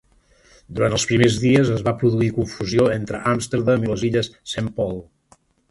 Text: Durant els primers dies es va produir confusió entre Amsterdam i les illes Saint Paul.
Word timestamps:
Durant 0.77 0.95
els 0.97 1.05
primers 1.11 1.37
dies 1.43 1.69
es 1.75 1.85
va 1.89 1.93
produir 2.05 2.31
confusió 2.39 2.89
entre 2.97 3.23
Amsterdam 3.35 3.87
i 3.89 3.95
les 3.95 4.09
illes 4.13 4.35
Saint 4.55 4.77
Paul. 4.81 5.01